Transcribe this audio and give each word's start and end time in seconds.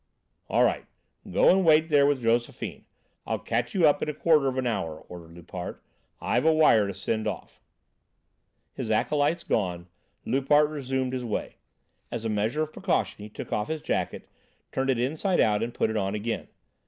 "All 0.47 0.63
right. 0.63 0.87
Go 1.29 1.49
and 1.51 1.63
wait 1.63 1.89
there 1.89 2.07
with 2.07 2.23
Josephine. 2.23 2.85
I'll 3.27 3.37
catch 3.37 3.75
you 3.75 3.87
up 3.87 4.01
in 4.01 4.09
a 4.09 4.15
quarter 4.15 4.47
of 4.47 4.57
an 4.57 4.65
hour," 4.65 4.97
ordered 5.01 5.35
Loupart. 5.35 5.79
"I've 6.19 6.43
a 6.43 6.51
wire 6.51 6.87
to 6.87 6.93
send 6.95 7.27
off." 7.27 7.61
His 8.73 8.89
acolytes 8.89 9.43
gone, 9.43 9.89
Loupart 10.25 10.69
resumed 10.69 11.13
his 11.13 11.23
way. 11.23 11.57
As 12.09 12.25
a 12.25 12.29
measure 12.29 12.63
of 12.63 12.73
precaution, 12.73 13.21
he 13.23 13.29
took 13.29 13.53
off 13.53 13.67
his 13.67 13.83
jacket, 13.83 14.27
turned 14.71 14.89
it 14.89 14.97
inside 14.97 15.39
out 15.39 15.61
and 15.61 15.71
put 15.71 15.91
it 15.91 15.97
on 15.97 16.15
again. 16.15 16.47